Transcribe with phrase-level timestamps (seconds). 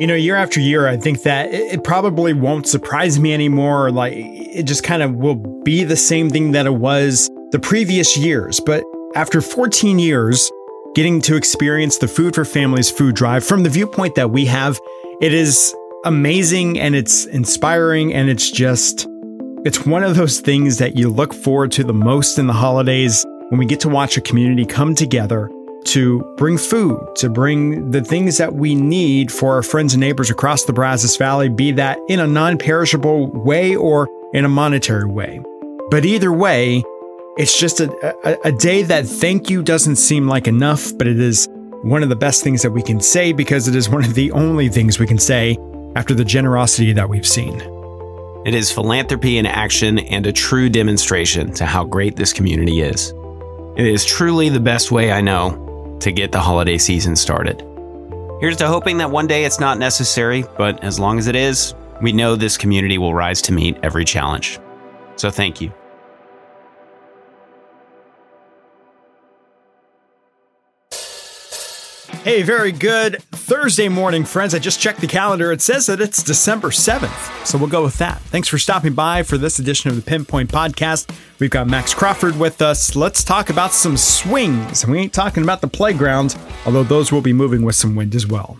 [0.00, 3.90] You know, year after year, I think that it probably won't surprise me anymore.
[3.90, 8.16] Like, it just kind of will be the same thing that it was the previous
[8.16, 8.60] years.
[8.60, 8.82] But
[9.14, 10.50] after 14 years,
[10.94, 14.80] getting to experience the Food for Families food drive from the viewpoint that we have,
[15.20, 15.74] it is
[16.06, 19.06] amazing and it's inspiring and it's just,
[19.66, 23.26] it's one of those things that you look forward to the most in the holidays
[23.50, 25.50] when we get to watch a community come together
[25.86, 30.30] to bring food, to bring the things that we need for our friends and neighbors
[30.30, 35.06] across the Brazos Valley, be that in a non perishable way or in a monetary
[35.06, 35.40] way.
[35.90, 36.84] But either way,
[37.36, 37.90] it's just a,
[38.28, 41.48] a, a, day that thank you doesn't seem like enough, but it is
[41.82, 44.30] one of the best things that we can say because it is one of the
[44.32, 45.56] only things we can say
[45.96, 47.60] after the generosity that we've seen.
[48.46, 53.12] It is philanthropy in action and a true demonstration to how great this community is.
[53.76, 55.69] It is truly the best way I know
[56.00, 57.64] to get the holiday season started.
[58.40, 61.74] Here's to hoping that one day it's not necessary, but as long as it is,
[62.00, 64.58] we know this community will rise to meet every challenge.
[65.16, 65.72] So thank you.
[72.22, 74.54] Hey, very good Thursday morning, friends.
[74.54, 75.52] I just checked the calendar.
[75.52, 78.20] It says that it's December 7th, so we'll go with that.
[78.24, 81.16] Thanks for stopping by for this edition of the Pinpoint Podcast.
[81.38, 82.94] We've got Max Crawford with us.
[82.94, 84.86] Let's talk about some swings.
[84.86, 88.26] We ain't talking about the playground, although those will be moving with some wind as
[88.26, 88.58] well.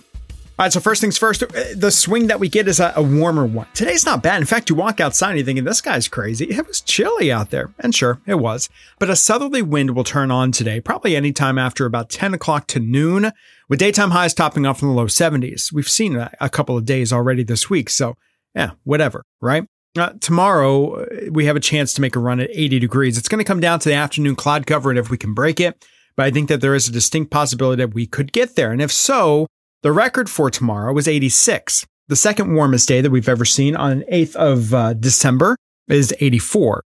[0.60, 3.02] All right, so first things first, uh, the swing that we get is a, a,
[3.02, 3.66] warmer one.
[3.72, 4.42] Today's not bad.
[4.42, 6.50] In fact, you walk outside and you're thinking, this guy's crazy.
[6.50, 7.72] It was chilly out there.
[7.78, 8.68] And sure, it was.
[8.98, 12.78] But a southerly wind will turn on today, probably anytime after about 10 o'clock to
[12.78, 13.32] noon,
[13.70, 15.72] with daytime highs topping off in the low 70s.
[15.72, 17.88] We've seen a, a couple of days already this week.
[17.88, 18.18] So,
[18.54, 19.64] yeah, whatever, right?
[19.96, 23.16] Uh, tomorrow, uh, we have a chance to make a run at 80 degrees.
[23.16, 25.58] It's going to come down to the afternoon cloud cover and if we can break
[25.58, 25.86] it.
[26.16, 28.72] But I think that there is a distinct possibility that we could get there.
[28.72, 29.46] And if so,
[29.82, 31.86] the record for tomorrow was 86.
[32.08, 35.56] The second warmest day that we've ever seen on 8th of uh, December
[35.88, 36.82] is 84.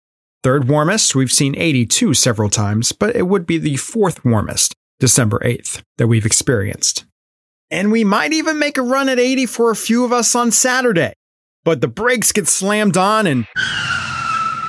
[0.43, 5.39] Third warmest, we've seen 82 several times, but it would be the fourth warmest, December
[5.39, 7.05] 8th, that we've experienced.
[7.69, 10.51] And we might even make a run at 80 for a few of us on
[10.51, 11.13] Saturday.
[11.63, 13.47] But the brakes get slammed on and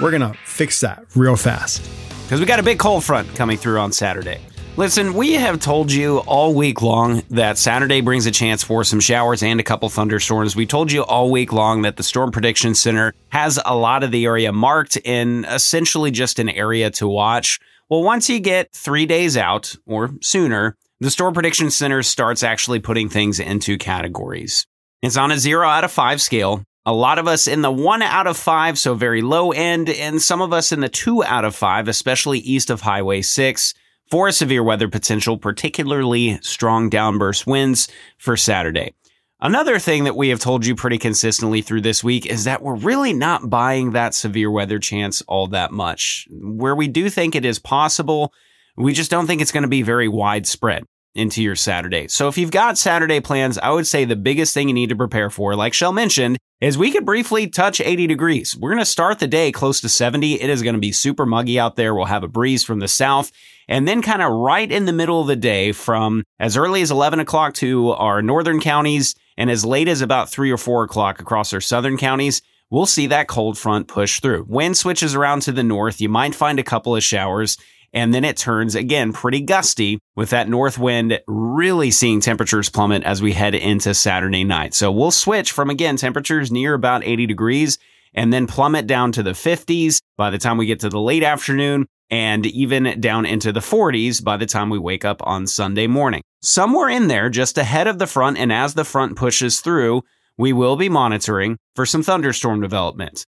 [0.00, 1.82] we're going to fix that real fast.
[2.24, 4.40] Because we got a big cold front coming through on Saturday.
[4.78, 9.00] Listen, we have told you all week long that Saturday brings a chance for some
[9.00, 10.56] showers and a couple thunderstorms.
[10.56, 14.12] We told you all week long that the Storm Prediction Center has a lot of
[14.12, 17.60] the area marked in essentially just an area to watch.
[17.90, 22.80] Well, once you get three days out or sooner, the Storm Prediction Center starts actually
[22.80, 24.66] putting things into categories.
[25.02, 26.62] It's on a zero out of five scale.
[26.86, 30.20] A lot of us in the one out of five, so very low end, and
[30.22, 33.74] some of us in the two out of five, especially east of Highway 6
[34.12, 38.92] for severe weather potential, particularly strong downburst winds for Saturday.
[39.40, 42.76] Another thing that we have told you pretty consistently through this week is that we're
[42.76, 46.28] really not buying that severe weather chance all that much.
[46.30, 48.34] Where we do think it is possible,
[48.76, 50.84] we just don't think it's going to be very widespread
[51.14, 52.06] into your Saturday.
[52.08, 54.96] So if you've got Saturday plans, I would say the biggest thing you need to
[54.96, 58.56] prepare for, like Shel mentioned, is we could briefly touch 80 degrees.
[58.56, 60.40] We're going to start the day close to 70.
[60.40, 61.92] It is going to be super muggy out there.
[61.92, 63.32] We'll have a breeze from the south.
[63.66, 66.92] And then kind of right in the middle of the day from as early as
[66.92, 71.20] 11 o'clock to our northern counties and as late as about three or four o'clock
[71.20, 74.46] across our southern counties, we'll see that cold front push through.
[74.48, 76.00] Wind switches around to the north.
[76.00, 77.58] You might find a couple of showers
[77.92, 83.02] and then it turns again pretty gusty with that north wind really seeing temperatures plummet
[83.04, 84.74] as we head into Saturday night.
[84.74, 87.78] So we'll switch from again temperatures near about 80 degrees
[88.14, 91.22] and then plummet down to the 50s by the time we get to the late
[91.22, 95.86] afternoon and even down into the 40s by the time we wake up on Sunday
[95.86, 96.22] morning.
[96.42, 100.02] Somewhere in there, just ahead of the front and as the front pushes through,
[100.36, 103.24] we will be monitoring for some thunderstorm development.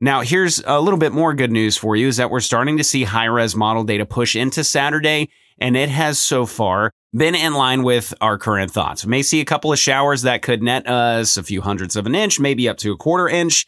[0.00, 2.84] Now, here's a little bit more good news for you is that we're starting to
[2.84, 5.28] see high res model data push into Saturday,
[5.58, 9.04] and it has so far been in line with our current thoughts.
[9.04, 12.06] We may see a couple of showers that could net us a few hundredths of
[12.06, 13.66] an inch, maybe up to a quarter inch.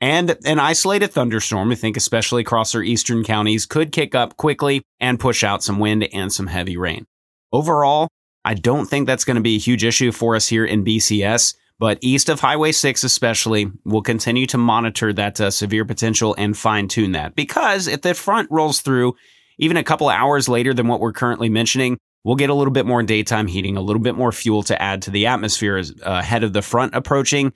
[0.00, 4.82] And an isolated thunderstorm, we think especially across our eastern counties, could kick up quickly
[4.98, 7.06] and push out some wind and some heavy rain.
[7.52, 8.08] Overall,
[8.44, 11.54] I don't think that's going to be a huge issue for us here in BCS.
[11.82, 16.56] But east of Highway 6, especially, we'll continue to monitor that uh, severe potential and
[16.56, 17.34] fine tune that.
[17.34, 19.16] Because if the front rolls through
[19.58, 22.86] even a couple hours later than what we're currently mentioning, we'll get a little bit
[22.86, 26.20] more daytime heating, a little bit more fuel to add to the atmosphere as, uh,
[26.22, 27.52] ahead of the front approaching,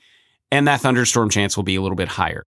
[0.51, 2.43] and that thunderstorm chance will be a little bit higher.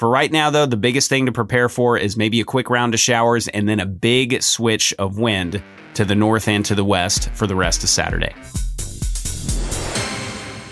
[0.00, 2.92] For right now, though, the biggest thing to prepare for is maybe a quick round
[2.92, 5.62] of showers and then a big switch of wind
[5.94, 8.34] to the north and to the west for the rest of Saturday.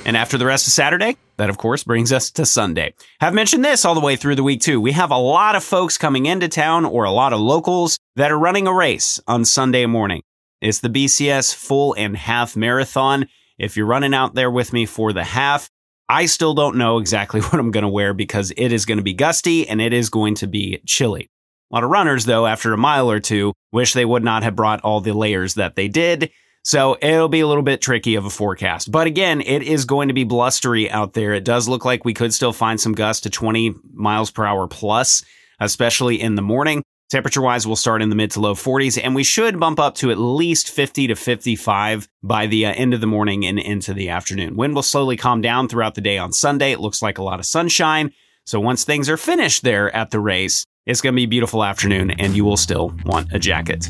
[0.08, 2.94] And after the rest of Saturday, that of course brings us to Sunday.
[3.20, 4.81] Have mentioned this all the way through the week too.
[4.81, 8.32] We have a lot of folks coming into town or a lot of locals that
[8.32, 10.22] are running a race on Sunday morning.
[10.62, 13.28] It's the BCS full and half marathon.
[13.58, 15.69] If you're running out there with me for the half,
[16.08, 19.05] I still don't know exactly what I'm going to wear because it is going to
[19.05, 21.28] be gusty and it is going to be chilly.
[21.70, 24.56] A lot of runners, though, after a mile or two, wish they would not have
[24.56, 26.31] brought all the layers that they did.
[26.69, 28.93] So it'll be a little bit tricky of a forecast.
[28.93, 31.32] But again, it is going to be blustery out there.
[31.32, 34.67] It does look like we could still find some gusts to 20 miles per hour
[34.67, 35.25] plus,
[35.61, 36.82] especially in the morning.
[37.09, 39.94] Temperature wise, we'll start in the mid to low 40s, and we should bump up
[39.94, 43.94] to at least 50 to 55 by the uh, end of the morning and into
[43.94, 44.55] the afternoon.
[44.55, 46.73] Wind will slowly calm down throughout the day on Sunday.
[46.73, 48.12] It looks like a lot of sunshine.
[48.44, 51.65] So once things are finished there at the race, it's going to be a beautiful
[51.65, 53.88] afternoon, and you will still want a jacket.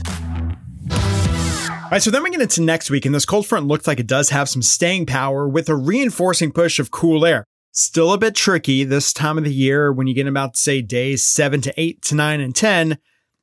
[1.88, 3.99] All right, so then we get into next week, and this cold front looks like
[3.99, 7.46] it does have some staying power with a reinforcing push of cool air.
[7.73, 11.26] Still a bit tricky this time of the year when you get about, say, days
[11.26, 12.99] 7 to 8 to 9 and 10.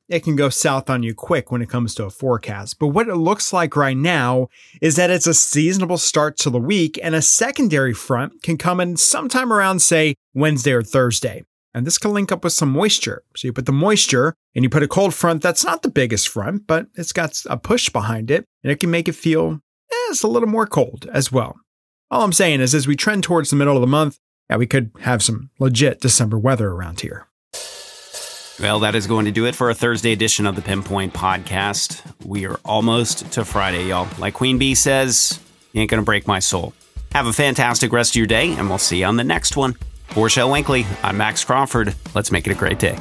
[0.08, 2.78] It can go south on you quick when it comes to a forecast.
[2.78, 4.46] But what it looks like right now
[4.80, 8.78] is that it's a seasonable start to the week, and a secondary front can come
[8.78, 11.42] in sometime around, say, Wednesday or Thursday.
[11.76, 13.22] And this can link up with some moisture.
[13.36, 16.26] So you put the moisture and you put a cold front that's not the biggest
[16.26, 19.60] front, but it's got a push behind it and it can make it feel
[19.92, 21.60] eh, it's a little more cold as well.
[22.10, 24.16] All I'm saying is as we trend towards the middle of the month,
[24.48, 27.26] yeah, we could have some legit December weather around here.
[28.58, 32.00] Well, that is going to do it for a Thursday edition of the Pinpoint Podcast.
[32.24, 34.08] We are almost to Friday, y'all.
[34.18, 35.38] Like Queen Bey says,
[35.74, 36.72] you ain't going to break my soul.
[37.12, 39.76] Have a fantastic rest of your day, and we'll see you on the next one.
[40.16, 41.94] For Shel Winkley, I'm Max Crawford.
[42.14, 42.98] Let's make it a great day.